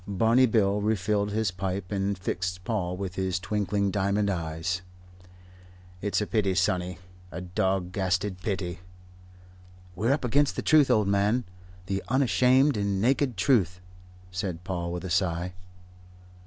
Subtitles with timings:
[0.07, 4.81] Barney Bill refilled his pipe and fixed Paul with his twinkling diamond eyes.
[6.01, 6.97] "It's a pity, sonny
[7.31, 8.79] a dodgasted pity!"
[9.95, 11.43] "We're up against the Truth, old man,
[11.85, 13.79] the unashamed and naked truth,"
[14.31, 15.53] said Paul, with a sigh.